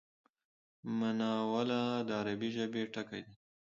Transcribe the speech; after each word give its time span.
مناوله 0.97 1.81
د 2.07 2.09
عربي 2.19 2.49
ژبی 2.55 2.83
ټکی 2.93 3.21
دﺉ. 3.25 3.29